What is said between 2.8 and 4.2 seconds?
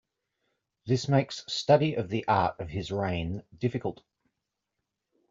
reign difficult.